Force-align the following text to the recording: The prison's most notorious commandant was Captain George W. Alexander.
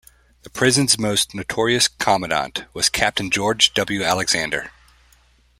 The 0.41 0.49
prison's 0.49 0.97
most 0.97 1.35
notorious 1.35 1.87
commandant 1.87 2.65
was 2.73 2.89
Captain 2.89 3.29
George 3.29 3.71
W. 3.75 4.03
Alexander. 4.03 4.71